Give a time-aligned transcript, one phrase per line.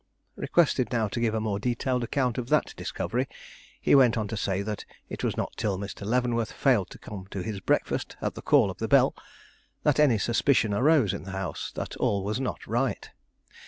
[0.35, 3.29] Requested now to give a more detailed account of that discovery,
[3.79, 4.61] he went on to say
[5.09, 6.07] it was not till Mr.
[6.07, 9.13] Leavenworth failed to come to his breakfast at the call of the bell
[9.83, 13.11] that any suspicion arose in the house that all was not right.